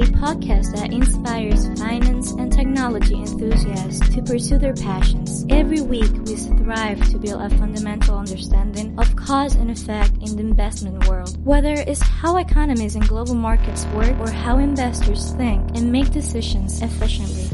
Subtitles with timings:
[0.00, 5.44] a podcast that inspires finance and technology enthusiasts to pursue their passions.
[5.50, 10.40] Every week, we strive to build a fundamental understanding of cause and effect in the
[10.40, 15.92] investment world, whether it's how economies and global markets work or how investors think and
[15.92, 17.50] make decisions efficiently.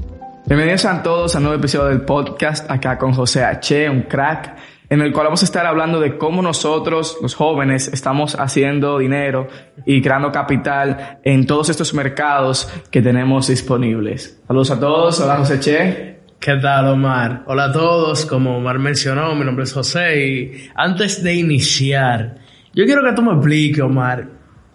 [0.47, 4.57] Bienvenidos a todos a nuevo episodio del podcast acá con José H., un crack,
[4.89, 9.49] en el cual vamos a estar hablando de cómo nosotros, los jóvenes, estamos haciendo dinero
[9.85, 14.41] y creando capital en todos estos mercados que tenemos disponibles.
[14.47, 16.17] Saludos a todos, hola José Che.
[16.39, 17.43] ¿Qué tal, Omar?
[17.47, 22.37] Hola a todos, como Omar mencionó, mi nombre es José y antes de iniciar,
[22.75, 24.29] yo quiero que tú me expliques, Omar,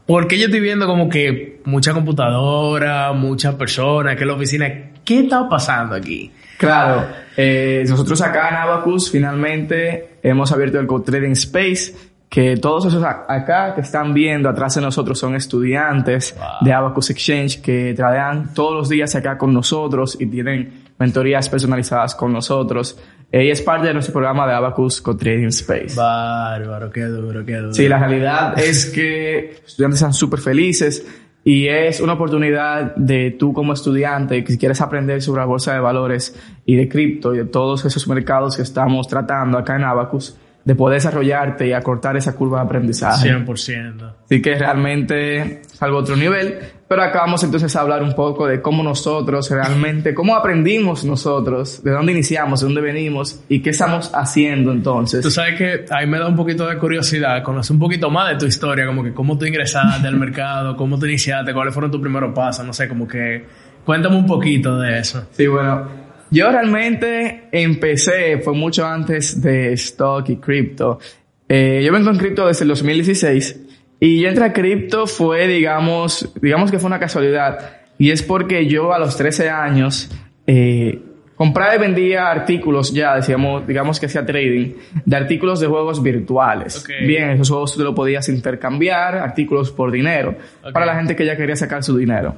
[0.05, 4.91] porque yo estoy viendo como que mucha computadora, muchas personas que la oficina.
[5.05, 6.31] ¿Qué está pasando aquí?
[6.61, 11.95] Claro, eh, nosotros acá en Abacus finalmente hemos abierto el Co-Trading Space,
[12.29, 17.63] que todos esos acá que están viendo atrás de nosotros son estudiantes de Abacus Exchange
[17.63, 22.95] que tradean todos los días acá con nosotros y tienen mentorías personalizadas con nosotros.
[23.31, 25.95] Ella es parte de nuestro programa de Abacus Co-Trading Space.
[25.95, 27.73] Bárbaro, qué duro, qué duro.
[27.73, 31.03] Sí, la realidad es que los estudiantes están súper felices
[31.43, 35.79] y es una oportunidad de tú como estudiante que quieres aprender sobre la bolsa de
[35.79, 40.37] valores y de cripto y de todos esos mercados que estamos tratando acá en Abacus,
[40.63, 43.29] de poder desarrollarte y acortar esa curva de aprendizaje.
[43.29, 44.13] 100%.
[44.25, 46.59] Así que realmente es algo otro nivel.
[46.91, 51.81] Pero acá vamos entonces a hablar un poco de cómo nosotros realmente, cómo aprendimos nosotros,
[51.81, 55.21] de dónde iniciamos, de dónde venimos y qué estamos haciendo entonces.
[55.21, 58.39] Tú sabes que ahí me da un poquito de curiosidad conocer un poquito más de
[58.39, 62.01] tu historia, como que cómo tú ingresaste al mercado, cómo tú iniciaste, cuáles fueron tus
[62.01, 63.45] primeros pasos, no sé, como que
[63.85, 65.27] cuéntame un poquito de eso.
[65.31, 65.87] Sí, bueno,
[66.29, 70.99] yo realmente empecé, fue mucho antes de stock y cripto.
[71.47, 73.70] Eh, yo vengo en cripto desde el 2016
[74.03, 77.77] y yo entré a cripto fue, digamos, digamos que fue una casualidad.
[77.99, 80.09] Y es porque yo a los 13 años
[80.47, 80.99] eh,
[81.35, 84.73] compraba y vendía artículos ya, decíamos, digamos que hacía trading,
[85.05, 86.81] de artículos de juegos virtuales.
[86.81, 86.89] Ok.
[87.05, 90.73] Bien, esos juegos tú lo podías intercambiar, artículos por dinero, Ok.
[90.73, 92.33] para la gente que ya quería sacar su dinero.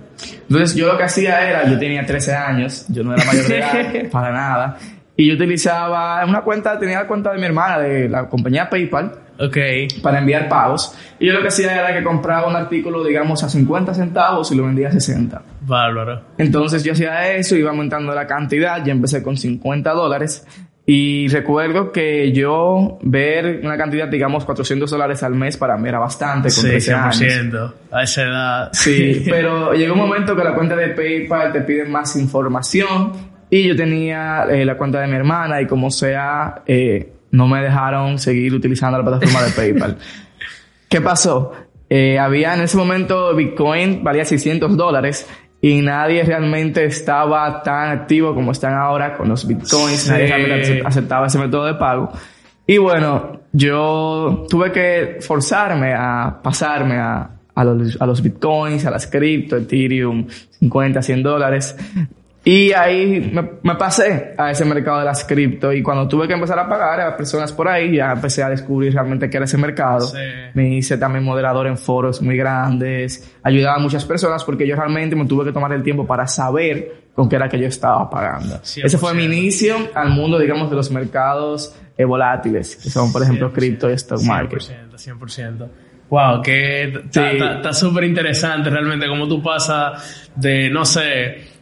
[0.49, 3.57] Entonces yo lo que hacía era, yo tenía 13 años, yo no era mayor de
[3.59, 4.77] edad, para nada,
[5.15, 9.22] y yo utilizaba una cuenta, tenía la cuenta de mi hermana de la compañía PayPal,
[9.39, 9.57] Ok.
[10.01, 10.95] para enviar pagos.
[11.19, 14.55] Y yo lo que hacía era que compraba un artículo, digamos, a 50 centavos y
[14.55, 15.41] lo vendía a 60.
[15.61, 16.21] Bárbaro.
[16.37, 20.45] Entonces yo hacía eso, iba aumentando la cantidad, ya empecé con 50 dólares.
[20.85, 25.97] Y recuerdo que yo ver una cantidad, digamos, 400 dólares al mes para mí era
[25.99, 27.21] bastante con Sí, 13 años.
[27.21, 27.73] 100%.
[27.89, 28.69] A esa edad.
[28.73, 33.13] Sí, pero llegó un momento que la cuenta de PayPal te pide más información
[33.49, 37.61] y yo tenía eh, la cuenta de mi hermana y como sea, eh, no me
[37.61, 39.97] dejaron seguir utilizando la plataforma de PayPal.
[40.87, 41.51] ¿Qué pasó?
[41.89, 45.27] Eh, había en ese momento Bitcoin valía 600 dólares
[45.59, 50.01] y nadie realmente estaba tan activo como están ahora con los Bitcoins.
[50.01, 50.09] Sí.
[50.11, 52.11] Nadie realmente aceptaba ese método de pago.
[52.67, 58.91] Y bueno, yo tuve que forzarme a pasarme a, a, los, a los bitcoins, a
[58.91, 60.27] las cripto, Ethereum,
[60.59, 61.75] 50, 100 dólares.
[62.45, 66.33] Y ahí me, me pasé a ese mercado de las cripto y cuando tuve que
[66.33, 69.57] empezar a pagar a personas por ahí, ya empecé a descubrir realmente qué era ese
[69.57, 70.01] mercado.
[70.01, 70.17] Sí.
[70.53, 75.15] Me hice también moderador en foros muy grandes, ayudaba a muchas personas porque yo realmente
[75.15, 78.55] me tuve que tomar el tiempo para saber con qué era que yo estaba pagando.
[78.55, 78.85] 100%.
[78.85, 83.23] Ese fue mi inicio al mundo, digamos, de los mercados eh, volátiles, que son, por
[83.23, 84.59] ejemplo, 100%, cripto y stock market.
[84.59, 85.69] 100%, 100%.
[86.09, 91.52] Wow, que está súper interesante realmente cómo tú pasas de, no sé,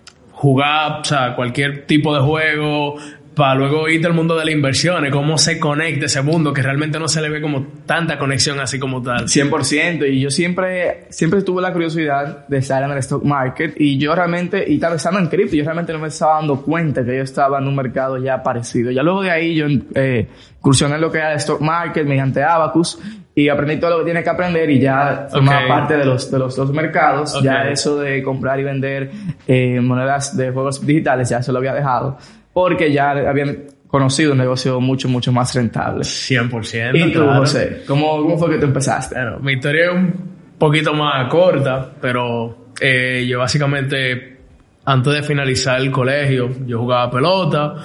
[0.41, 2.95] jugar, o sea, cualquier tipo de juego
[3.35, 6.97] para luego irte al mundo de las inversiones, cómo se conecta ese mundo que realmente
[6.97, 9.25] no se le ve como tanta conexión así como tal.
[9.25, 10.11] 100%.
[10.11, 14.15] Y yo siempre, siempre tuve la curiosidad de estar en el stock market y yo
[14.15, 17.21] realmente, y vez estando en cripto, yo realmente no me estaba dando cuenta que yo
[17.21, 18.89] estaba en un mercado ya parecido.
[18.89, 20.27] Ya luego de ahí yo eh,
[20.57, 22.97] incursioné en lo que era el stock market mediante Abacus
[23.33, 25.67] y aprendí todo lo que tiene que aprender y ya formaba Ok.
[25.67, 27.35] parte de los, de los dos mercados.
[27.35, 27.43] Ok.
[27.43, 29.11] Ya eso de comprar y vender
[29.47, 32.17] eh, monedas de juegos digitales ya se lo había dejado
[32.53, 33.57] porque ya habían
[33.87, 36.01] conocido un negocio mucho, mucho más rentable.
[36.03, 36.91] 100%.
[36.97, 37.39] ¿Y tú, claro.
[37.39, 37.83] José?
[37.87, 39.15] ¿Cómo, ¿Cómo fue que tú empezaste?
[39.15, 40.13] Bueno, mi historia es un
[40.57, 44.37] poquito más corta, pero eh, yo básicamente,
[44.85, 47.75] antes de finalizar el colegio, yo jugaba pelota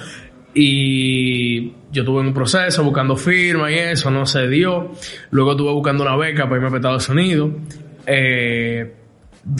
[0.59, 4.91] y yo tuve un proceso buscando firma y eso, no se dio.
[5.29, 7.51] Luego estuve buscando una beca para irme a Estados Unidos.
[8.07, 8.91] Eh,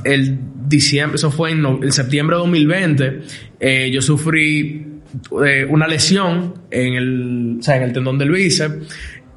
[0.04, 3.22] el diciembre, eso fue en, septiembre de 2020,
[3.60, 5.02] eh, yo sufrí
[5.46, 8.76] eh, una lesión en el, o sea, en el tendón del bíceps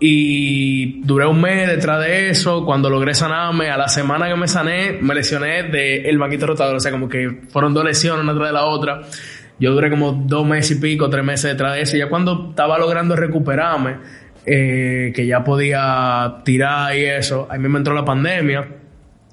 [0.00, 2.64] Y duré un mes detrás de eso.
[2.64, 6.76] Cuando logré sanarme, a la semana que me sané, me lesioné del el banquito rotador.
[6.76, 9.02] O sea, como que fueron dos lesiones una tras de la otra.
[9.60, 11.96] Yo duré como dos meses y pico, tres meses detrás de eso.
[11.96, 13.98] Y ya cuando estaba logrando recuperarme,
[14.46, 18.66] eh, que ya podía tirar y eso, ahí me entró la pandemia.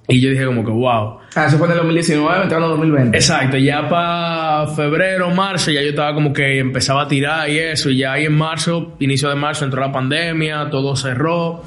[0.09, 1.19] Y yo dije como que, wow.
[1.35, 3.17] Ah, eso fue en el 2019, entrando en 2020.
[3.17, 7.89] Exacto, ya para febrero, marzo, ya yo estaba como que empezaba a tirar y eso.
[7.89, 11.63] Y ya ahí en marzo, inicio de marzo, entró la pandemia, todo cerró.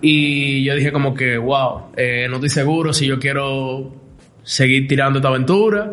[0.00, 3.92] Y yo dije como que, wow, eh, no estoy seguro si yo quiero
[4.42, 5.90] seguir tirando esta aventura.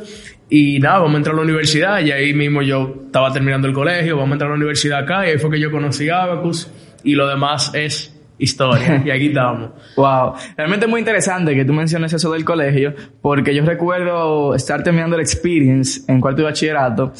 [0.49, 1.99] Y nada, vamos a entrar a la universidad.
[1.99, 5.27] Y ahí mismo yo estaba terminando el colegio, vamos a entrar a la universidad acá.
[5.27, 6.69] Y ahí fue que yo conocí Abacus.
[7.03, 9.01] Y lo demás es historia.
[9.05, 9.71] y aquí estamos.
[9.97, 10.33] Wow.
[10.55, 15.15] Realmente es muy interesante que tú menciones eso del colegio, porque yo recuerdo estar terminando
[15.15, 17.13] el experience en cuarto de bachillerato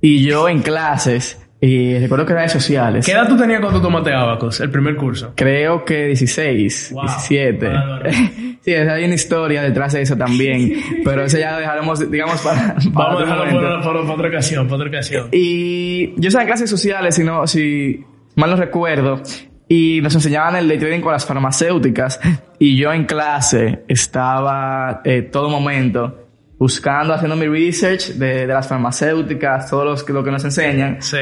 [0.00, 1.41] y yo en clases.
[1.64, 3.06] Y recuerdo que era de sociales.
[3.06, 5.32] ¿Qué edad tú tenías cuando tomaste Abacus, el primer curso?
[5.36, 7.02] Creo que 16, Wow.
[7.04, 7.70] 17.
[8.62, 10.72] sí, hay una historia detrás de eso también.
[11.04, 14.28] pero eso ya lo dejaremos, digamos, para, para Vamos a dejarlo para, para- para otra
[14.28, 15.28] ocasión, para otra ocasión.
[15.30, 18.04] Y yo estaba en clases sociales, si, no, si
[18.34, 19.22] mal no recuerdo,
[19.68, 22.18] y nos enseñaban el day trading con las farmacéuticas,
[22.58, 26.18] y yo en clase estaba eh, todo momento
[26.62, 31.18] buscando, haciendo mi research de, de las farmacéuticas, todo los lo que nos enseñan, Sí.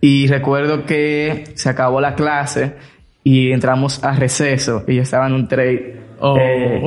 [0.00, 2.74] y recuerdo que se acabó la clase
[3.22, 6.36] y entramos a receso, y yo estaba en un trade, Oh.
[6.40, 6.82] eh,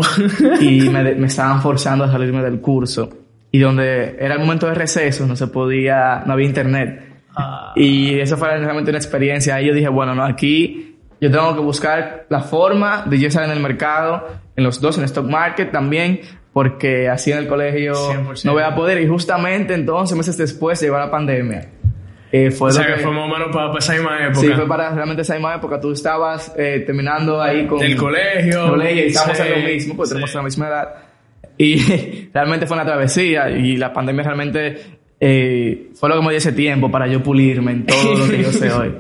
[0.60, 3.10] y me, me estaban forzando a salirme del curso.
[3.52, 7.22] Y donde era el momento de receso, no se podía, no había internet.
[7.38, 9.56] Ah, Y eso fue realmente una experiencia.
[9.56, 13.44] Ahí yo dije, bueno, no, aquí yo tengo que buscar la forma de yo estar
[13.46, 16.22] en el mercado, en los dos, en stock market también,
[16.60, 18.44] porque así en el colegio 100%.
[18.44, 19.02] no voy a poder.
[19.02, 21.70] Y justamente entonces, meses después, llegó la pandemia.
[22.34, 24.40] Eh, fue o sea que que- fue más o menos para, para esa misma época.
[24.42, 25.80] Sí, fue para realmente esa misma época.
[25.80, 27.80] Tú estabas eh, terminando ahí con...
[27.80, 28.66] Del colegio.
[28.66, 30.14] el colegio y estábamos Sí, en lo mismo, porque sí.
[30.16, 30.90] tenemos la misma edad.
[31.58, 34.82] Y realmente fue una travesía y la pandemia realmente
[35.18, 38.44] eh, fue lo que me dio ese tiempo para yo pulirme en todo lo que
[38.44, 38.96] yo sé hoy.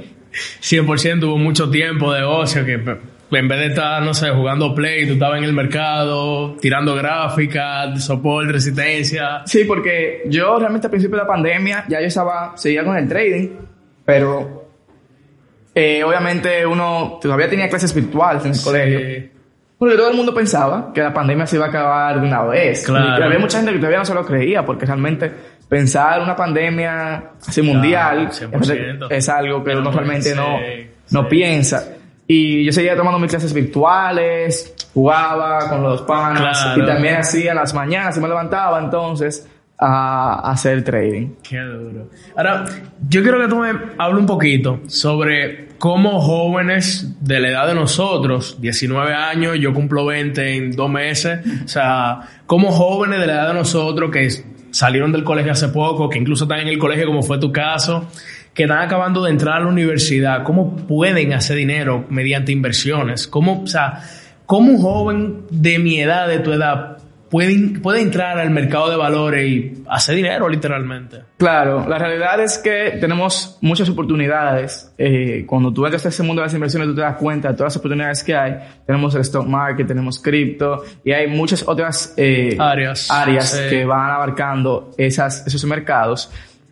[0.61, 2.79] 100% hubo mucho tiempo de ocio que
[3.31, 8.03] en vez de estar, no sé, jugando play, tú estabas en el mercado, tirando gráficas,
[8.03, 9.41] soporte, resistencia.
[9.45, 13.07] Sí, porque yo realmente al principio de la pandemia ya yo estaba, seguía con el
[13.07, 13.49] trading,
[14.05, 14.67] pero
[15.75, 18.99] eh, obviamente uno todavía tenía clases virtuales en el colegio.
[18.99, 19.31] Eh,
[19.77, 22.83] Porque todo el mundo pensaba que la pandemia se iba a acabar de una vez.
[22.85, 23.19] Claro.
[23.19, 25.31] Y había mucha gente que todavía no se lo creía, porque realmente
[25.69, 29.07] pensar una pandemia así mundial 100%.
[29.11, 30.57] es algo que No, uno realmente sí, no,
[31.11, 31.27] no sí.
[31.29, 31.87] piensa.
[32.31, 36.83] Y yo seguía tomando mis clases virtuales, jugaba con los panas Claro.
[36.83, 39.49] y también hacía las mañanas y me levantaba entonces
[39.79, 41.29] a, a hacer trading.
[41.41, 42.09] Qué duro.
[42.37, 42.65] Ahora,
[43.09, 47.73] yo quiero que tú me hables un poquito sobre cómo jóvenes de la edad de
[47.73, 53.33] nosotros, 19 años, yo cumplo 20 en dos meses, o sea, cómo jóvenes de la
[53.33, 54.29] edad de nosotros que
[54.71, 58.07] salieron del colegio hace poco, que incluso están en el colegio como fue tu caso,
[58.53, 63.61] que están acabando de entrar a la universidad, cómo pueden hacer dinero mediante inversiones, cómo,
[63.63, 64.01] o sea,
[64.45, 66.97] cómo un joven de mi edad, de tu edad,
[67.29, 71.19] puede, puede entrar al mercado de valores y hacer dinero literalmente.
[71.37, 74.91] Claro, la realidad es que tenemos muchas oportunidades.
[74.97, 77.53] Eh, cuando tú entras a ese mundo de las inversiones, tú te das cuenta de
[77.53, 78.55] todas las oportunidades que hay.
[78.85, 83.09] Tenemos el stock market, tenemos cripto y hay muchas otras eh, Áreas.
[83.11, 83.69] áreas Sí.
[83.69, 86.31] que van abarcando esas, esos mercados.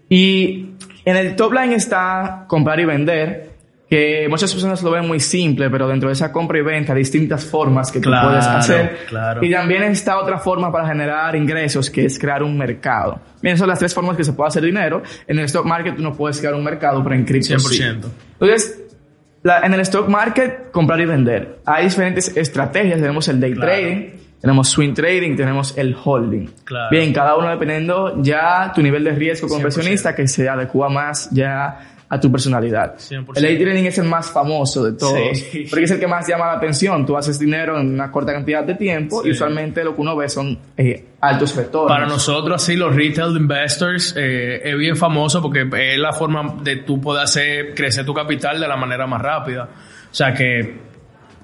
[0.09, 0.71] Y
[1.09, 3.51] en el top line está comprar y vender,
[3.89, 6.99] que muchas personas lo ven muy simple, pero dentro de esa compra y venta hay
[6.99, 8.97] distintas formas que tú Claro, puedes hacer.
[9.07, 9.41] claro.
[9.41, 13.21] Y también está otra forma para generar ingresos, que es crear un mercado.
[13.41, 15.01] Bien, son las tres formas que se puede hacer dinero.
[15.25, 17.77] En el stock market tú no puedes crear un mercado, pero en cripto sí.
[17.81, 18.09] 100%.
[18.33, 18.81] Entonces,
[19.43, 21.59] la- en el stock market, comprar y vender.
[21.65, 22.99] Hay diferentes estrategias.
[22.99, 23.71] Tenemos el day Claro.
[23.71, 24.09] trading,
[24.41, 26.47] tenemos swing trading, tenemos el holding.
[26.63, 26.89] Claro.
[26.91, 29.61] Bien, cada uno dependiendo ya tu nivel de riesgo como 100%.
[29.61, 31.79] inversionista que se adecua más ya
[32.09, 32.95] a tu personalidad.
[32.97, 33.33] 100%.
[33.35, 35.65] El day trading es el más famoso de todos, Sí.
[35.69, 37.05] porque es el que más llama la atención.
[37.05, 39.27] Tú haces dinero en una corta cantidad de tiempo Sí.
[39.27, 41.91] y usualmente lo que uno ve son eh, altos retornos.
[41.91, 46.77] Para nosotros, así, los retail investors, eh, es bien famoso porque es la forma de
[46.77, 49.67] tú poder hacer crecer tu capital de la manera más rápida.
[50.09, 50.86] O sea que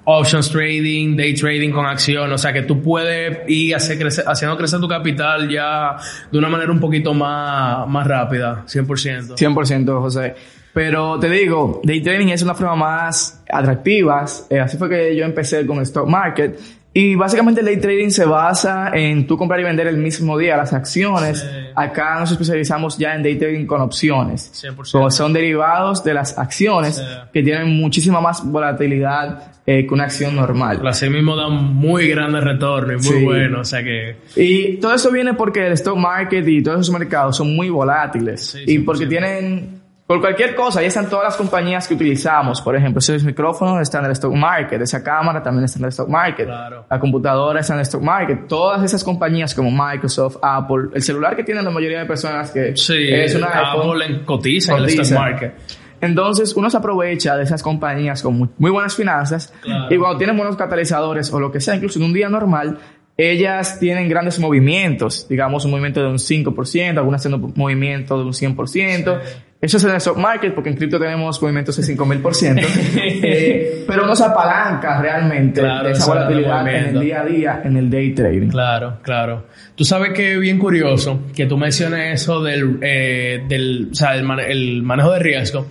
[0.04, 4.88] options trading, day trading con acción, o sea que tú puedes ir haciendo crecer tu
[4.88, 5.96] capital ya
[6.30, 9.36] de una manera un poquito más, más rápida, 100%.
[9.36, 10.34] 100% José.
[10.74, 14.24] Pero te digo, day trading es una forma más atractiva.
[14.50, 16.58] Eh, así fue que yo empecé con stock market.
[16.96, 20.56] Y básicamente el day trading se basa en tú comprar y vender el mismo día
[20.56, 21.40] las acciones.
[21.40, 21.46] Sí.
[21.74, 24.52] Acá nos especializamos ya en day trading con opciones.
[24.64, 24.92] 100%.
[24.92, 27.02] Como son derivados de las acciones Sí.
[27.32, 30.86] que tienen muchísima más volatilidad eh, que una acción normal.
[30.86, 33.24] Así mismo dan muy grandes retornos y muy Sí.
[33.24, 33.60] buenos.
[33.60, 34.16] O sea que.
[34.36, 38.40] Y todo eso viene porque el stock market y todos esos mercados son muy volátiles.
[38.52, 38.84] Sí, y 100%.
[38.84, 42.60] porque tienen, por cualquier cosa, ahí están todas las compañías que utilizamos.
[42.60, 45.88] Por ejemplo, ese micrófono está en el stock market, esa cámara también está en el
[45.90, 46.84] stock market, Claro.
[46.90, 48.46] la computadora está en el stock market.
[48.46, 52.76] Todas esas compañías como Microsoft, Apple, el celular que tienen la mayoría de personas que
[52.76, 55.18] Sí, es una iPhone, Apple en- cotiza en el stock cotiza.
[55.20, 55.54] market.
[56.02, 59.86] Entonces uno se aprovecha de esas compañías con muy, muy buenas finanzas Claro.
[59.94, 62.78] y cuando tienen buenos catalizadores o lo que sea, incluso en un día normal,
[63.16, 68.34] ellas tienen grandes movimientos, digamos un movimiento de un 5%, algunas haciendo movimiento de un
[68.34, 69.20] 100%.
[69.64, 72.62] Eso es en el stock market porque en cripto tenemos movimientos de 5000%,
[73.22, 77.62] eh, pero no se apalanca realmente Claro, de esa volatilidad en el día a día,
[77.64, 78.48] en el day trading.
[78.48, 79.46] Claro, claro.
[79.74, 84.14] Tú sabes que es bien curioso que tú menciones eso del, eh, del, o sea,
[84.16, 85.66] el, mane- el manejo de riesgo,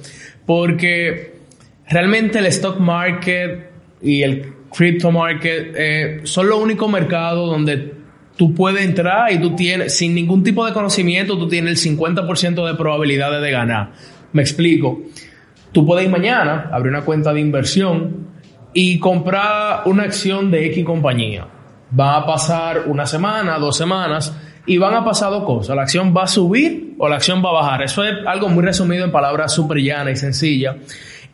[0.47, 1.35] porque
[1.87, 3.69] realmente el stock market
[4.01, 7.93] y el crypto market eh, son los únicos mercados donde
[8.35, 12.67] tú puedes entrar y tú tienes, sin ningún tipo de conocimiento, tú tienes el 50%
[12.67, 13.91] de probabilidades de ganar.
[14.31, 15.01] Me explico.
[15.71, 18.27] Tú puedes ir mañana, abrir una cuenta de inversión
[18.73, 21.47] y comprar una acción de X compañía.
[21.97, 24.35] Va a pasar una semana, dos semanas
[24.65, 25.75] y van a pasar dos cosas.
[25.75, 27.83] La acción va a subir o la acción va a bajar.
[27.83, 30.75] Eso es algo muy resumido en palabras súper llanas y sencillas.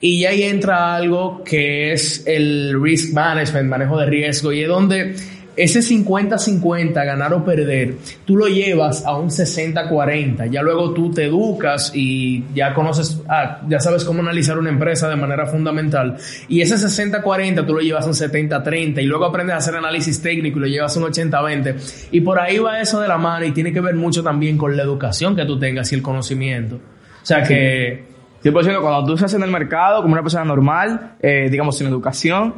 [0.01, 5.15] Y ahí entra algo que es el risk management, manejo de riesgo, y es donde
[5.55, 10.49] ese 50-50, ganar o perder, tú lo llevas a un 60-40.
[10.49, 15.09] Ya luego tú te educas y ya conoces, ah, ya sabes cómo analizar una empresa
[15.09, 16.17] de manera fundamental.
[16.47, 20.21] Y ese 60-40 tú lo llevas a un 70-30 y luego aprendes a hacer análisis
[20.21, 22.09] técnico y lo llevas a un 80-20.
[22.11, 24.75] Y por ahí va eso de la mano y tiene que ver mucho también con
[24.77, 26.75] la educación que tú tengas y el conocimiento.
[26.75, 28.09] O sea que...
[28.43, 32.53] 100% cuando tú estás en el mercado como una persona normal, eh, digamos sin educación,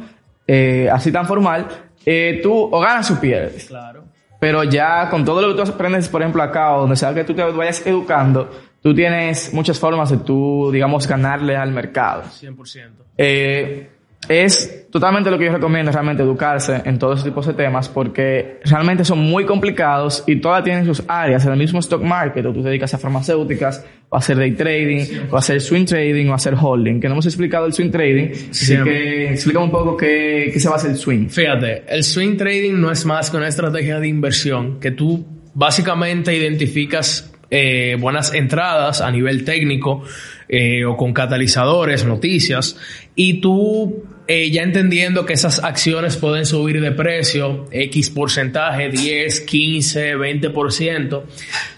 [0.46, 1.66] eh, así tan formal,
[2.06, 3.66] eh, tú o ganas o pierdes.
[3.66, 4.04] Claro.
[4.40, 7.22] Pero ya con todo lo que tú aprendes, por ejemplo, acá, o donde sea que
[7.22, 8.50] tú te vayas educando,
[8.82, 12.24] tú tienes muchas formas de tú, digamos, ganarle al mercado.
[12.24, 12.90] 100%.
[13.16, 13.88] Eh,
[14.28, 18.60] es totalmente lo que yo recomiendo, realmente educarse en todos esos tipos de temas, porque
[18.64, 21.44] realmente son muy complicados y todas tienen sus áreas.
[21.46, 24.52] En el mismo stock market, o tú te dedicas a farmacéuticas, o a hacer day
[24.52, 27.72] trading, o a hacer swing trading, o a hacer holding, que no hemos explicado el
[27.72, 28.76] swing trading, así Sí.
[28.84, 31.28] que explícame un poco qué, qué se va a hacer el swing.
[31.28, 36.34] Fíjate, el swing trading no es más que una estrategia de inversión que tú básicamente
[36.36, 40.02] identificas eh, buenas entradas a nivel técnico
[40.48, 42.78] eh, o con catalizadores, noticias,
[43.14, 49.40] y tú eh, ya entendiendo que esas acciones pueden subir de precio X porcentaje, 10,
[49.40, 51.22] 15, 20%,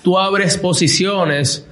[0.03, 1.67] tú abres posiciones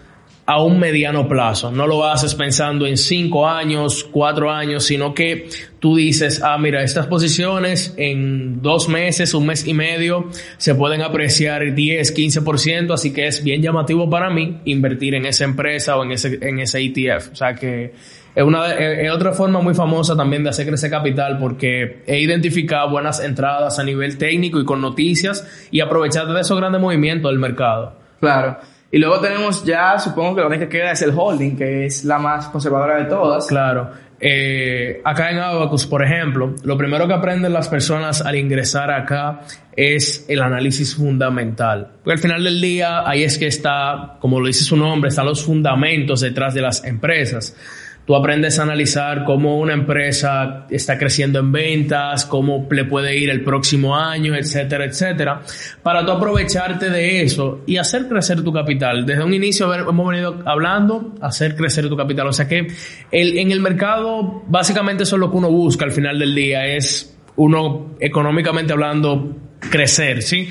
[0.45, 1.71] a un mediano plazo.
[1.71, 5.49] No lo haces pensando en cinco años, cuatro años, sino que
[5.79, 11.03] tú dices, ah, mira, estas posiciones en dos meses, un mes y medio, se pueden
[11.03, 16.05] apreciar 10, 15%, así que es bien llamativo para mí invertir en esa empresa o
[16.05, 17.33] en ese, en ese ETF.
[17.33, 17.93] O sea que
[18.35, 22.91] es una es otra forma muy famosa también de hacer crecer capital porque he identificado
[22.91, 27.39] buenas entradas a nivel técnico y con noticias y aprovechar de esos grandes movimientos del
[27.39, 27.95] mercado.
[28.21, 28.59] Claro.
[28.91, 32.05] Y luego tenemos ya, supongo que la única que queda es el holding, que es
[32.05, 33.47] la más conservadora de todas.
[33.47, 33.91] Claro.
[34.21, 39.41] Eh, acá en Abacus, por ejemplo, lo primero que aprenden las personas al ingresar acá
[39.75, 41.91] es el análisis fundamental.
[42.05, 45.27] Porque al final del día, ahí es que está, como lo dice su nombre, están
[45.27, 47.57] los fundamentos detrás de las empresas.
[48.05, 53.31] Tú aprendes a analizar cómo una empresa está creciendo en ventas, cómo le puede ir
[53.31, 55.43] el próximo año, etcétera, etcétera,
[55.85, 59.07] para tú aprovecharte de eso y hacer crecer tu capital.
[59.07, 62.27] Desde un inicio hemos venido hablando, hacer crecer tu capital.
[62.27, 62.67] O sea que
[63.13, 66.67] el, en el mercado, básicamente eso es lo que uno busca al final del día,
[66.67, 69.37] es uno económicamente hablando
[69.71, 70.49] crecer, ¿sí?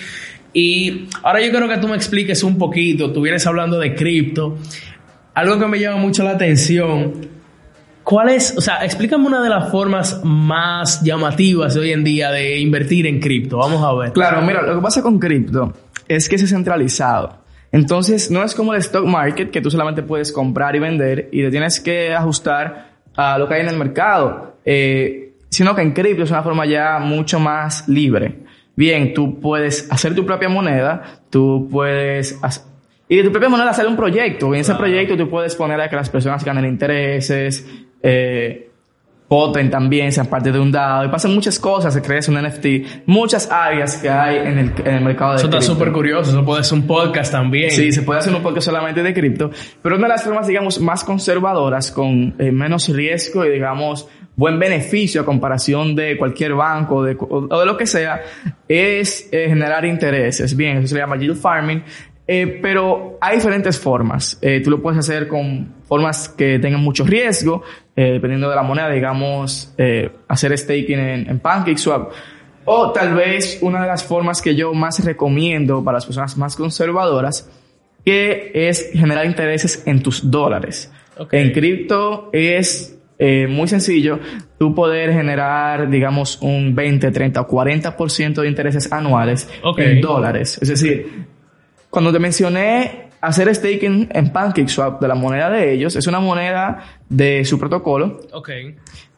[0.53, 4.57] Y ahora yo quiero que tú me expliques un poquito, tú vienes hablando de cripto,
[5.33, 7.40] algo que me llama mucho la atención.
[8.11, 12.29] ¿Cuál es, o sea, explícame una de las formas más llamativas de hoy en día
[12.29, 13.55] de invertir en cripto?
[13.55, 14.11] Vamos a ver.
[14.11, 15.71] Claro, mira, lo que pasa con cripto
[16.09, 17.37] es que es centralizado.
[17.71, 21.41] Entonces, no es como el stock market que tú solamente puedes comprar y vender y
[21.41, 24.57] te tienes que ajustar a lo que hay en el mercado.
[24.65, 28.39] Eh, sino que en cripto es una forma ya mucho más libre.
[28.75, 32.37] Bien, tú puedes hacer tu propia moneda, tú puedes
[33.07, 34.47] y de tu propia moneda hacer un proyecto.
[34.47, 37.65] Y en ese proyecto tú puedes poner a que las personas ganen intereses,
[38.03, 38.71] eh,
[39.31, 43.05] voten también, sean parte de un DAO y pasan muchas cosas, se crea un NFT,
[43.05, 46.43] muchas áreas que hay en el, en el mercado de Eso está súper curioso, eso
[46.43, 47.71] puede ser un podcast también.
[47.71, 49.49] Sí, se puede hacer un podcast solamente de cripto,
[49.81, 54.05] pero una de las formas, digamos, más conservadoras, con eh, menos riesgo y, digamos,
[54.35, 58.21] buen beneficio a comparación de cualquier banco o de, o de lo que sea,
[58.67, 60.57] es eh, generar intereses.
[60.57, 61.83] Bien, eso se llama yield farming.
[62.27, 64.37] Eh, pero hay diferentes formas.
[64.41, 67.63] Eh, tú lo puedes hacer con formas que tengan mucho riesgo,
[67.97, 72.13] eh, dependiendo de la moneda, digamos, eh, hacer staking en, en PancakeSwap.
[72.63, 76.55] O tal vez una de las formas que yo más recomiendo para las personas más
[76.55, 77.51] conservadoras,
[78.05, 80.89] que es generar intereses en tus dólares.
[81.33, 84.17] En cripto es eh, muy sencillo
[84.57, 89.79] tú poder generar, digamos, un 20, 30 o 40% de intereses anuales Ok.
[89.79, 90.57] en dólares.
[90.61, 91.25] Es decir,
[91.89, 96.83] cuando te mencioné hacer staking en PancakeSwap de la moneda de ellos, es una moneda
[97.07, 98.49] de su protocolo Ok.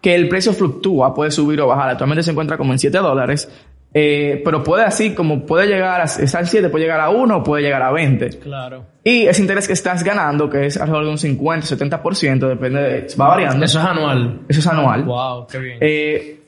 [0.02, 1.90] que el precio fluctúa, puede subir o bajar.
[1.90, 3.50] Actualmente se encuentra como en 7 dólares,
[3.94, 7.64] eh, pero puede así, como puede llegar a estar 7, puede llegar a 1 puede
[7.64, 8.30] llegar a 20.
[8.40, 8.86] Claro.
[9.04, 13.08] Y ese interés que estás ganando, que es alrededor de un 50, 70%, depende de,
[13.20, 13.64] va variando.
[13.66, 14.42] Eso es anual.
[14.48, 15.04] Eso es anual.
[15.04, 15.78] Wow, qué bien.
[15.80, 16.43] Eh,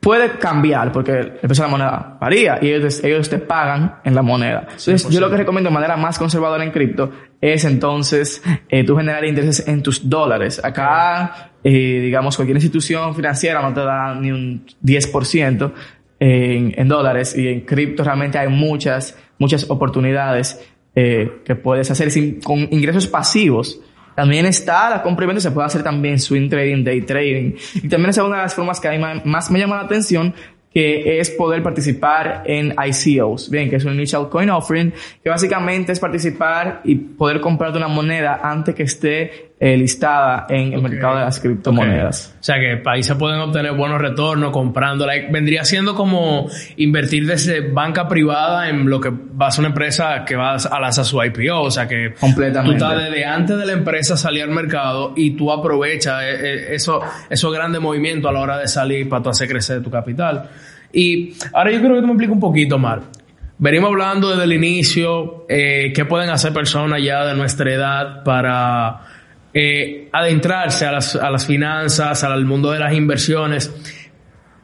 [0.00, 4.14] puede cambiar porque el precio de la moneda varía y ellos, ellos te pagan en
[4.14, 4.60] la moneda.
[4.62, 8.96] Entonces, yo lo que recomiendo de manera más conservadora en cripto es entonces eh, tú
[8.96, 10.60] generar intereses en tus dólares.
[10.62, 15.72] Acá, eh, digamos, cualquier institución financiera no te da ni un 10%
[16.20, 20.60] en, en dólares y en cripto realmente hay muchas, muchas oportunidades
[20.94, 23.80] eh, que puedes hacer sin, con ingresos pasivos.
[24.18, 27.52] También está la compra y venta, se puede hacer también swing trading, day trading.
[27.76, 30.34] Y también es una de las formas que a mí más me llama la atención,
[30.78, 34.94] que es poder participar en ICOs, bien, que es un Initial Coin Offering,
[35.24, 40.72] que básicamente es participar y poder comprarte una moneda antes que esté eh, listada en
[40.72, 42.36] el mercado de las criptomonedas.
[42.38, 45.14] O sea que ahí se pueden obtener buenos retornos comprándola.
[45.32, 50.24] Vendría siendo como invertir desde banca privada en lo que va a ser una empresa
[50.24, 51.60] que va a lanzar su IPO.
[51.60, 52.78] O sea que Completamente.
[52.78, 56.74] tú estás desde antes de la empresa salir al mercado y tú aprovechas eh, eh,
[56.76, 60.48] eso, esos grandes movimientos a la hora de salir para tú hacer crecer tu capital.
[60.92, 63.02] Y ahora yo quiero que tú me expliques un poquito, Mar.
[63.58, 69.00] Venimos hablando desde el inicio, eh, qué pueden hacer personas ya de nuestra edad para
[69.52, 73.74] eh, adentrarse a las, a las finanzas, al mundo de las inversiones.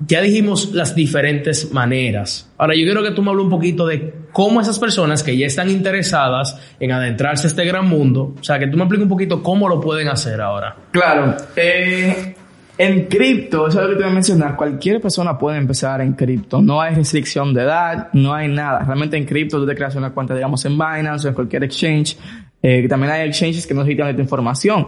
[0.07, 2.53] Ya dijimos las diferentes maneras.
[2.57, 5.47] Ahora yo quiero que tú me hables un poquito de cómo esas personas que ya
[5.47, 9.09] están interesadas en adentrarse a este gran mundo, o sea, que tú me expliques un
[9.09, 10.77] poquito cómo lo pueden hacer ahora.
[10.91, 11.37] Claro.
[11.57, 12.34] Eh,
[12.77, 16.15] en cripto, eso es lo que te voy a mencionar, cualquier persona puede empezar en
[16.15, 16.61] cripto.
[16.61, 18.81] No hay restricción de edad, no hay nada.
[18.81, 22.17] Realmente en cripto tú te creas una cuenta, digamos, en Binance o en cualquier exchange.
[22.63, 24.87] Eh, también hay exchanges que no necesitan de tu información.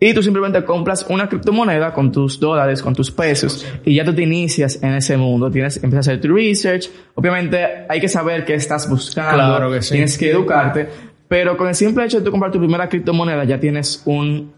[0.00, 4.12] Y tú simplemente compras una criptomoneda con tus dólares, con tus pesos, y ya tú
[4.12, 5.48] te inicias en ese mundo.
[5.48, 6.90] Tienes, empiezas a hacer tu research.
[7.14, 9.34] Obviamente hay que saber qué estás buscando.
[9.34, 9.92] Claro que sí.
[9.92, 10.88] Tienes que educarte.
[11.28, 14.52] Pero con el simple hecho de tú comprar tu primera criptomoneda ya tienes un,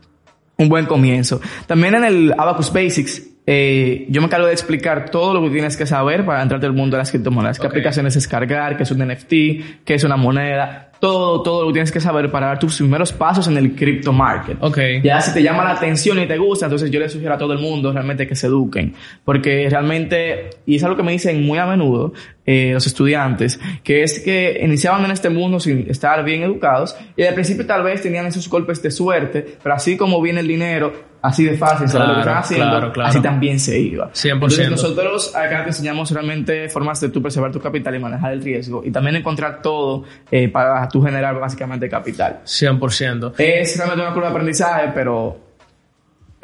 [0.57, 1.41] un buen comienzo.
[1.67, 5.77] También en el Abacus Basics, eh, yo me encargo de explicar todo lo que tienes
[5.77, 7.59] que saber para entrarte al mundo de las criptomonedas.
[7.59, 10.93] Qué aplicaciones descargar, qué es un NFT, qué es una moneda.
[11.05, 14.11] Todo, todo lo que tienes que saber para dar tus primeros pasos en el crypto
[14.11, 14.57] market.
[14.61, 14.79] Ok.
[15.03, 17.53] Ya si te llama la atención y te gusta, entonces yo le sugiero a todo
[17.53, 18.95] el mundo realmente que se eduquen.
[19.23, 22.15] Porque realmente, y es algo que me dicen muy a menudo
[22.47, 27.23] eh, los estudiantes, que es que iniciaban en este mundo sin estar bien educados y
[27.25, 30.93] al principio tal vez tenían esos golpes de suerte, pero así como viene el dinero,
[31.25, 33.09] así de fácil, saber lo que Claro, están haciendo, claro, claro.
[33.09, 34.11] así también se iba.
[34.13, 34.33] 100%.
[34.35, 38.43] Entonces nosotros acá te enseñamos realmente formas de tú preservar tu capital y manejar el
[38.43, 42.41] riesgo y también encontrar todo eh, para tú generar básicamente capital.
[42.45, 43.33] 100%.
[43.39, 45.44] Es realmente una curva de aprendizaje, pero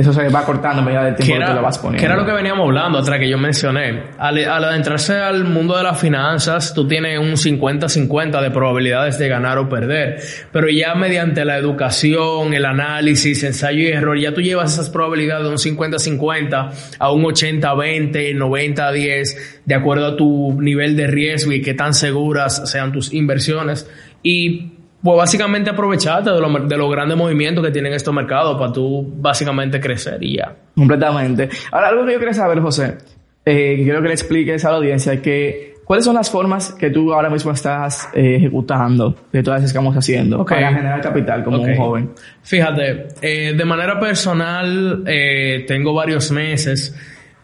[0.00, 2.00] eso se va cortando a medida del que tiempo que, era, te lo vas poniendo.
[2.00, 4.02] que era lo que veníamos hablando atrás que yo mencioné.
[4.18, 9.28] Al, al adentrarse al mundo de las finanzas, tú tienes un 50-50 de probabilidades de
[9.28, 10.20] ganar o perder.
[10.52, 15.44] Pero ya mediante la educación, el análisis, ensayo y error, ya tú llevas esas probabilidades
[15.44, 21.62] de un 50-50 a un 80-20, 90-10, de acuerdo a tu nivel de riesgo y
[21.62, 23.88] qué tan seguras sean tus inversiones.
[24.22, 28.72] Y pues básicamente aprovecharte de, lo- de los grandes movimientos que tienen estos mercados para
[28.72, 30.54] tú básicamente crecer y ya.
[30.74, 31.48] Completamente.
[31.72, 32.98] Ahora, algo que yo quería saber, José,
[33.44, 36.90] eh, que quiero que le expliques a la audiencia, que ¿cuáles son las formas que
[36.90, 41.42] tú ahora mismo estás eh, ejecutando de todas esas que estamos haciendo para generar capital
[41.44, 42.10] como un joven?
[42.42, 46.94] Fíjate, eh, de manera personal eh, tengo varios meses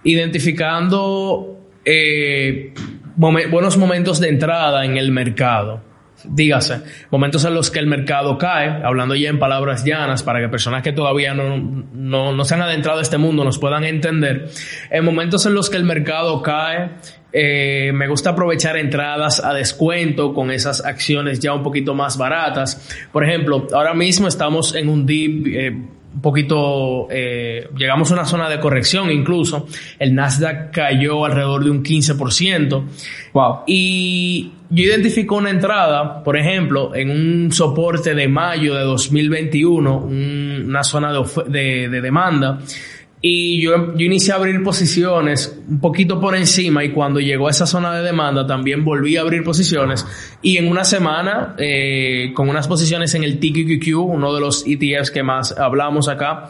[0.04, 1.58] identificando
[3.16, 5.80] momen- buenos momentos de entrada en el mercado.
[6.28, 10.48] Dígase, momentos en los que el mercado cae, hablando ya en palabras llanas, para que
[10.48, 14.50] personas que todavía no, no, no se han adentrado a este mundo nos puedan entender,
[14.90, 16.90] en momentos en los que el mercado cae,
[17.32, 22.96] eh, me gusta aprovechar entradas a descuento con esas acciones ya un poquito más baratas.
[23.12, 25.76] Por ejemplo, ahora mismo estamos en un dip eh,
[26.16, 29.66] un poquito, eh, llegamos a una zona de corrección incluso.
[29.98, 32.84] El Nasdaq cayó alrededor de un 15%.
[33.34, 33.58] Wow.
[33.66, 40.82] Y yo identifico una entrada, por ejemplo, en un soporte de mayo de 2021, una
[40.82, 42.60] zona de, de demanda
[43.22, 47.50] y yo, yo inicié a abrir posiciones un poquito por encima y cuando llegó a
[47.50, 50.06] esa zona de demanda también volví a abrir posiciones.
[50.42, 55.10] Y en una semana eh, con unas posiciones en el TQQQ, uno de los ETFs
[55.10, 56.48] que más hablamos acá,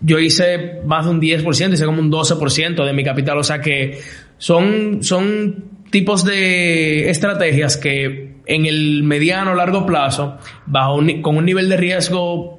[0.00, 3.60] yo hice más de un 10%, hice como un 12% de mi capital, o sea
[3.60, 4.00] que
[4.38, 11.68] son, son tipos de estrategias que en el mediano largo plazo, bajo con un nivel
[11.68, 12.57] de riesgo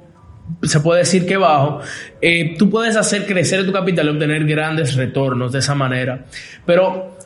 [0.62, 1.80] se puede decir que bajo,
[2.20, 6.26] eh, tú puedes hacer crecer tu capital y obtener grandes retornos de esa manera.
[6.66, 7.16] Pero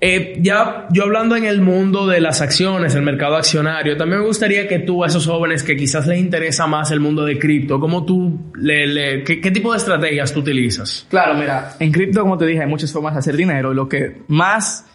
[0.00, 4.26] eh, ya yo hablando en el mundo de las acciones, el mercado accionario, también me
[4.26, 7.78] gustaría que tú a esos jóvenes que quizás les interesa más el mundo de cripto,
[7.78, 11.06] ¿cómo tú, le, qué, tipo de estrategias tú utilizas?
[11.08, 14.22] Claro, mira, en cripto, como te dije, hay muchas formas de hacer dinero lo que
[14.26, 14.86] más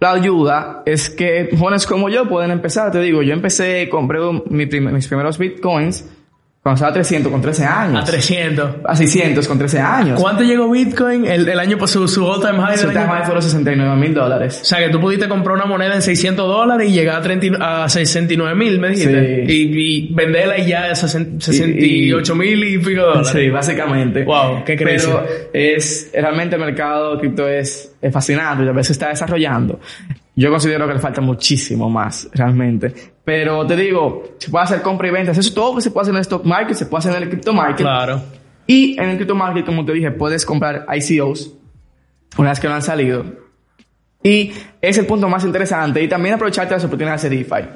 [0.00, 2.90] la ayuda es que jóvenes como yo pueden empezar.
[2.90, 4.18] Te digo, yo empecé, compré
[4.50, 6.04] mis primeros bitcoins
[6.66, 8.02] cuando estaba a 300 con 13 años.
[8.02, 8.70] A 300.
[8.84, 10.20] A 600 con 13 años.
[10.20, 11.24] ¿Cuánto llegó Bitcoin?
[11.24, 12.76] El, el año pasó su all time high.
[12.76, 14.58] Su all time high fueron 69 mil dólares.
[14.62, 17.84] O sea, que tú pudiste comprar una moneda en 600 dólares y llegar a, 30,
[17.84, 19.46] a 69 mil, me dijiste.
[19.46, 19.52] Sí.
[19.52, 23.28] Y, y, venderla y ya a 68 mil y, pico dólares.
[23.28, 24.24] Sí, básicamente.
[24.24, 25.04] Wow, qué crees.
[25.04, 29.78] Pero es, realmente el mercado cripto es, es fascinante y a veces está desarrollando.
[30.38, 32.94] Yo considero que le falta muchísimo más, realmente.
[33.24, 35.38] Pero te digo, se puede hacer compra y ventas.
[35.38, 37.28] Eso todo que se puede hacer en el stock market, se puede hacer en el
[37.30, 37.78] crypto market.
[37.78, 38.22] Claro.
[38.66, 41.54] Y en el crypto market, como te dije, puedes comprar ICOs
[42.36, 43.24] una vez que no han salido.
[44.22, 46.02] Y es el punto más interesante.
[46.02, 47.68] Y también aprovecharte las oportunidades de DeFi.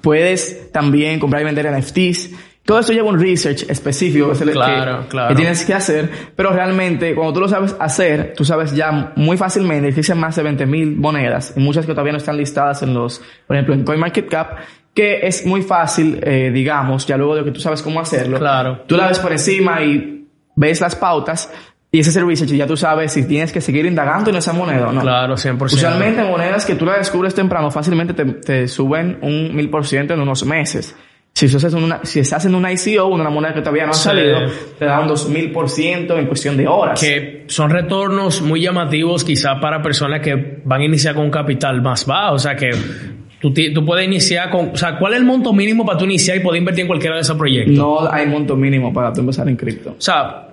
[0.00, 2.30] Puedes también comprar y vender NFTs
[2.64, 7.34] todo esto lleva un research específico que, claro, que, tienes que hacer, pero realmente cuando
[7.34, 11.60] tú lo sabes hacer, tú sabes ya muy fácilmente, existen más de 20.000 monedas, y
[11.60, 14.58] muchas que todavía no están listadas en los, por ejemplo, en CoinMarketCap,
[14.94, 18.38] que es muy fácil, eh, digamos, ya luego de que tú sabes cómo hacerlo.
[18.38, 18.84] Claro.
[18.86, 21.52] Tú la ves por encima y ves las pautas,
[21.90, 24.36] y ese es el research y ya tú sabes si tienes que seguir indagando en
[24.36, 25.02] esa moneda o no.
[25.02, 25.64] Claro, 100%.
[25.64, 30.44] Usualmente monedas que tú la descubres temprano fácilmente te, te suben un 1000% en unos
[30.46, 30.96] meses.
[31.34, 34.38] Si, estás en una, si una ICO, una moneda que todavía no ha salido,
[34.78, 37.00] te da un 2000% en cuestión de horas.
[37.00, 41.82] Que son retornos muy llamativos quizá para personas que van a iniciar con un capital
[41.82, 42.36] más bajo.
[42.36, 42.70] O sea que
[43.40, 44.68] tú, tú puedes iniciar con...
[44.68, 47.16] O sea, ¿cuál es el monto mínimo para tú iniciar y poder invertir en cualquiera
[47.16, 47.74] de esos proyectos?
[47.74, 49.96] No hay monto mínimo para tú empezar en cripto.
[49.98, 50.50] O sea,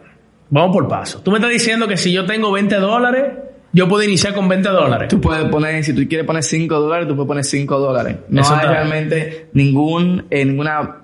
[0.49, 1.21] vamos por paso.
[1.21, 3.25] Tú me estás diciendo que si yo tengo 20 dólares
[3.73, 5.07] yo puedo iniciar con 20 dólares.
[5.07, 8.17] Tú puedes poner, si tú quieres poner 5 dólares, tú puedes poner 5 dólares.
[8.29, 10.97] No hay realmente ningún, eh, ninguna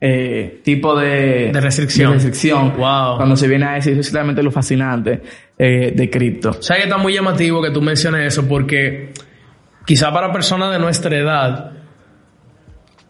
[0.00, 2.10] eh, tipo de, de restricción.
[2.10, 2.76] De restricción.
[2.76, 3.16] Wow.
[3.16, 5.22] Cuando se viene a decir, eso es realmente lo fascinante
[5.58, 6.50] eh, de cripto.
[6.50, 9.12] O sea que está muy llamativo que tú menciones eso porque
[9.84, 11.72] quizá para personas de nuestra edad,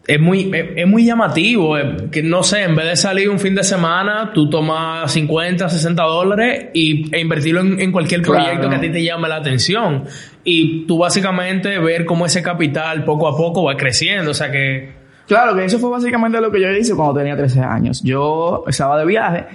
[0.07, 1.77] es muy, es, muy llamativo.
[1.77, 5.67] Eh, que no sé, en vez de salir un fin de semana, tú tomas 50,
[5.69, 10.03] 60 dólares y, e invertirlo en, cualquier proyecto que a ti te llame la atención.
[10.43, 14.31] Y tú básicamente ver cómo ese capital poco a poco va creciendo.
[14.31, 15.05] O sea que.
[15.27, 18.03] Claro, que eso fue básicamente lo que yo hice cuando tenía 13 años.
[18.03, 19.45] Yo estaba de viaje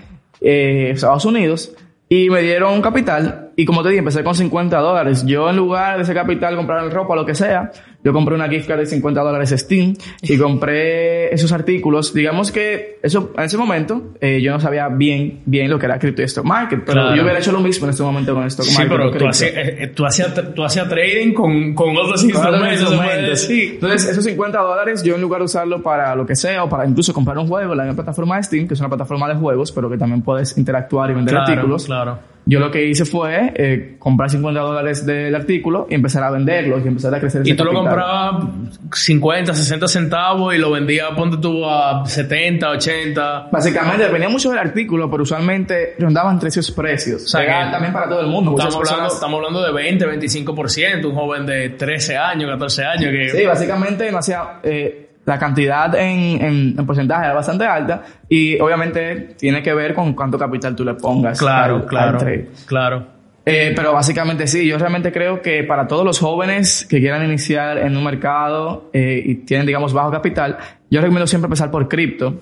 [0.41, 1.73] eh, Estados Unidos
[2.09, 5.23] y me dieron un capital y como te dije, empecé con 50 dólares.
[5.27, 7.71] Yo en lugar de ese capital comprar el ropa, lo que sea,
[8.03, 12.15] yo compré una gift card de 50 dólares Steam y compré esos artículos.
[12.15, 15.99] Digamos que eso, en ese momento, eh, yo no sabía bien, bien lo que era
[15.99, 18.67] Crypto y Stock Market, pero yo hubiera hecho lo mismo en este momento con Stock
[18.69, 18.83] Market.
[18.83, 23.43] Sí, pero tú hacías, eh, tú, hacías, tú hacías trading con, con otros instrumentos.
[23.43, 23.73] Sí.
[23.75, 26.87] Entonces, esos 50 dólares, yo en lugar de usarlo para lo que sea o para
[26.87, 29.91] incluso comprar un juego la plataforma de Steam, que es una plataforma de juegos, pero
[29.91, 31.85] que también puedes interactuar y vender artículos.
[31.85, 32.31] Claro.
[32.51, 36.85] Yo lo que hice fue eh, comprar 50 dólares del artículo y empezar a venderlos
[36.85, 38.45] y empezar a crecer ese Y tú lo comprabas
[38.93, 43.51] 50, 60 centavos y lo vendías, ponte tú a 70, 80.
[43.53, 47.23] Básicamente dependía mucho del artículo, pero usualmente rondaban entre esos precios.
[47.23, 48.57] O sea, que también para todo el mundo.
[48.59, 50.07] Estamos hablando, estamos hablando de 20,
[50.45, 53.29] 25%, un joven de 13 años, 14 años que...
[53.29, 54.59] Sí, básicamente no hacía...
[54.65, 60.15] Eh, la cantidad en, en, porcentaje era bastante alta y obviamente tiene que ver con
[60.15, 61.39] cuánto capital tú le pongas.
[61.39, 62.19] Claro, claro,
[62.67, 63.21] claro.
[63.47, 67.79] Eh, pero básicamente sí, yo realmente creo que para todos los jóvenes que quieran iniciar
[67.79, 70.59] en un mercado eh, y tienen, digamos, bajo capital,
[70.91, 72.41] yo recomiendo siempre empezar por cripto.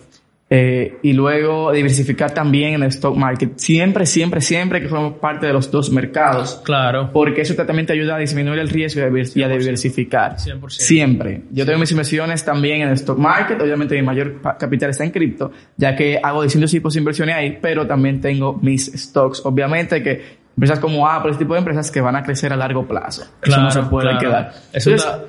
[0.51, 3.59] Eh, y luego diversificar también en el stock market.
[3.59, 6.63] Siempre, siempre, siempre que formamos parte de los dos mercados.
[6.65, 7.11] Claro.
[7.13, 10.37] Porque eso también te ayuda a disminuir el riesgo y a diversificar.
[10.37, 10.69] 100%.
[10.71, 11.43] Siempre.
[11.51, 13.61] Yo tengo mis inversiones también en el stock market.
[13.61, 17.59] Obviamente mi mayor capital está en cripto, ya que hago distintos tipos de inversiones ahí,
[17.61, 19.43] pero también tengo mis stocks.
[19.45, 22.87] Obviamente que empresas como Apple, ese tipo de empresas que van a crecer a largo
[22.89, 23.23] plazo.
[23.41, 24.19] Claro, eso no se puede claro.
[24.21, 24.53] quedar.
[24.73, 25.25] Eso Entonces, está-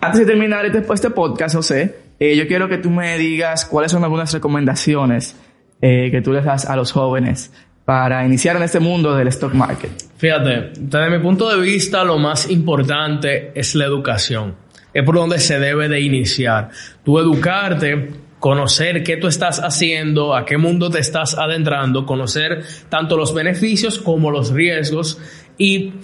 [0.00, 3.90] antes de terminar este, este podcast, José, eh, yo quiero que tú me digas cuáles
[3.90, 5.36] son algunas recomendaciones
[5.80, 7.50] eh, que tú les das a los jóvenes
[7.86, 9.90] para iniciar en este mundo del stock market.
[10.18, 14.54] Fíjate, desde mi punto de vista, lo más importante es la educación.
[14.92, 16.68] Es por donde se debe de iniciar.
[17.02, 23.16] Tú educarte, conocer qué tú estás haciendo, a qué mundo te estás adentrando, conocer tanto
[23.16, 25.18] los beneficios como los riesgos
[25.56, 25.94] y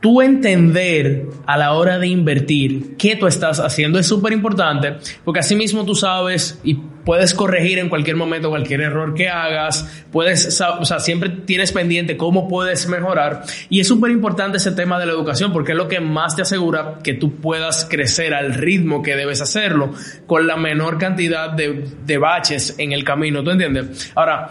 [0.00, 5.40] tú entender a la hora de invertir qué tú estás haciendo es súper importante porque
[5.40, 10.60] así mismo tú sabes y puedes corregir en cualquier momento cualquier error que hagas, puedes,
[10.60, 15.06] o sea, siempre tienes pendiente cómo puedes mejorar y es súper importante ese tema de
[15.06, 19.02] la educación porque es lo que más te asegura que tú puedas crecer al ritmo
[19.02, 19.92] que debes hacerlo
[20.26, 24.12] con la menor cantidad de, de baches en el camino, ¿tú entiendes?
[24.14, 24.50] Ahora,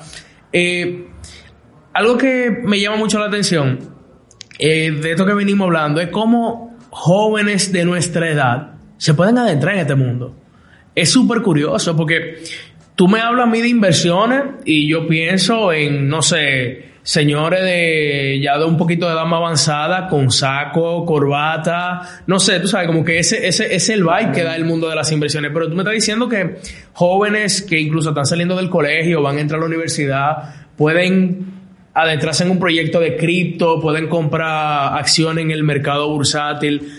[0.52, 1.06] eh,
[1.94, 3.97] algo que me llama mucho la atención
[4.60, 9.76] eh, de esto que venimos hablando es cómo jóvenes de nuestra edad se pueden adentrar
[9.76, 10.36] en este mundo.
[10.96, 12.40] Es súper curioso porque
[12.96, 18.40] tú me hablas a mí de inversiones y yo pienso en, no sé, señores de
[18.42, 22.88] ya de un poquito de edad más avanzada con saco, corbata, no sé, tú sabes,
[22.88, 25.52] como que ese, ese, es el vibe que da el mundo de las inversiones.
[25.54, 26.58] Pero tú me estás diciendo que
[26.94, 31.57] jóvenes que incluso están saliendo del colegio, van a entrar a la universidad, pueden
[32.00, 36.92] adentrarse en un proyecto de cripto, pueden comprar acciones en el mercado bursátil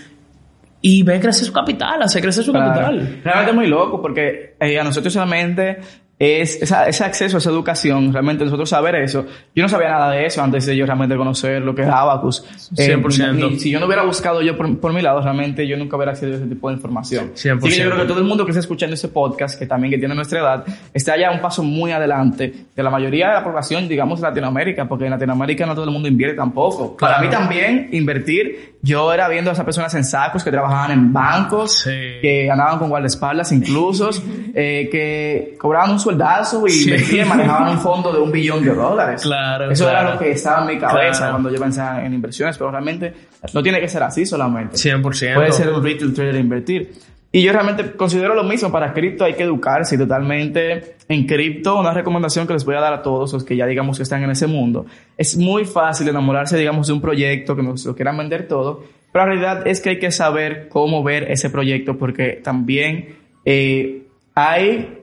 [0.81, 2.73] y ven crecer su capital, hacer crecer su Claro.
[2.73, 3.19] capital.
[3.23, 5.77] Realmente es muy loco porque eh, a nosotros solamente
[6.19, 9.25] es esa- ese acceso a esa educación, realmente nosotros saber eso.
[9.55, 12.43] Yo no sabía nada de eso antes de yo realmente conocer lo que es Abacus.
[12.75, 13.49] 100%.
[13.49, 16.11] ni- si yo no hubiera buscado yo por, por mi lado, realmente yo nunca hubiera
[16.11, 17.31] accedido a ese tipo de información.
[17.35, 17.67] 100%.
[17.67, 19.91] Así que yo creo que todo el mundo que está escuchando este podcast, que también
[19.91, 23.43] que tiene nuestra edad, está ya un paso muy adelante de la mayoría de la
[23.43, 26.97] población, digamos, de Latinoamérica, porque en Latinoamérica no todo el mundo invierte tampoco.
[26.97, 31.13] Para mí también invertir, yo era viendo a esas personas en sacos que trabajaban en
[31.13, 31.91] bancos, Sí.
[32.21, 34.09] que andaban con guardaespaldas incluso,
[34.53, 36.89] eh, que cobraban un sueldazo y Sí.
[36.89, 39.21] invertían, manejaban un fondo de un billón de dólares.
[39.23, 39.99] Claro, Eso claro.
[40.01, 41.33] era lo que estaba en mi cabeza Claro.
[41.33, 43.13] cuando yo pensaba en inversiones, pero realmente
[43.53, 44.77] no tiene que ser así solamente.
[44.77, 45.35] 100%.
[45.35, 46.91] Puede ser un retail trader e invertir.
[47.31, 51.93] Y yo realmente considero lo mismo, para cripto hay que educarse totalmente en cripto, una
[51.93, 54.31] recomendación que les voy a dar a todos los que ya digamos que están en
[54.31, 54.87] ese mundo.
[55.15, 59.25] Es muy fácil enamorarse digamos de un proyecto que nos lo quieran vender todo, pero
[59.25, 64.98] la realidad es que hay que saber cómo ver ese proyecto porque también eh, hay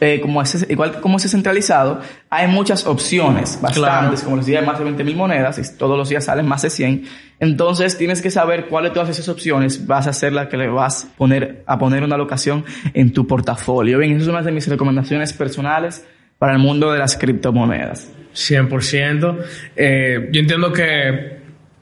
[0.00, 4.24] eh, como es, igual que como es centralizado, hay muchas opciones, bastantes, Claro.
[4.24, 6.62] como les decía, hay más de 20 mil monedas y todos los días salen más
[6.62, 7.04] de 100.
[7.38, 10.68] Entonces tienes que saber cuál de todas esas opciones vas a ser la que le
[10.68, 13.98] vas a poner, a poner una locación en tu portafolio.
[13.98, 16.04] Bien, esa es una de mis recomendaciones personales
[16.38, 18.08] para el mundo de las criptomonedas.
[18.34, 19.38] 100%.
[19.76, 21.39] Eh, yo entiendo que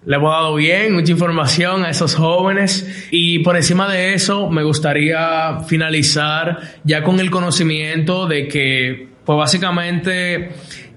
[0.09, 4.63] le hemos dado bien, mucha información a esos jóvenes y por encima de eso me
[4.63, 10.49] gustaría finalizar ya con el conocimiento de que pues básicamente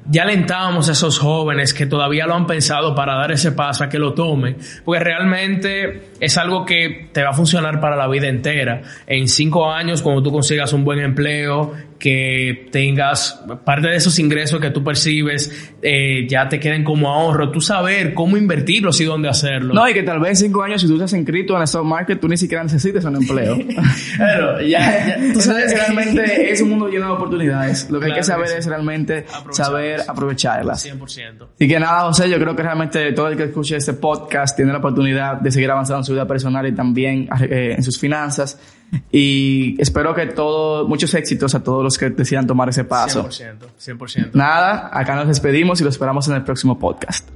[0.10, 3.89] ya alentábamos a esos jóvenes que todavía lo han pensado para dar ese paso a
[3.89, 8.30] que lo tomen, porque realmente es algo que te va a funcionar para la vida
[8.30, 8.82] entera.
[9.08, 14.60] En cinco años, cuando tú consigas un buen empleo, que tengas parte de esos ingresos
[14.60, 19.30] que tú percibes, eh, ya te queden como ahorro, tú saber cómo invertirlos y dónde
[19.30, 19.76] hacerlo.
[19.76, 21.66] No, y que tal vez en cinco años, si tú estás en cripto en el
[21.66, 23.56] stock market, tú ni siquiera necesites un empleo.
[24.18, 27.88] Pero ya, ya, tú sabes realmente es un mundo lleno de oportunidades.
[27.92, 28.58] Lo que hay que saber que sí.
[28.58, 30.84] es realmente saber aprovecharlas.
[30.84, 31.50] 100%.
[31.54, 34.72] Así que nada, José, yo creo que realmente todo el que escuche este podcast tiene
[34.72, 38.60] la oportunidad de seguir avanzando en su vida personal y también eh, en sus finanzas.
[39.12, 43.27] Y espero que todo, muchos éxitos a todos los que decidan tomar ese paso.
[43.27, 43.58] 100%.
[43.80, 44.30] 100%.
[44.34, 47.30] Nada, acá nos despedimos y lo esperamos en el próximo podcast.